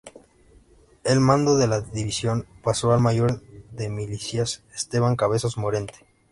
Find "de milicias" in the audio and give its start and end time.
3.71-4.63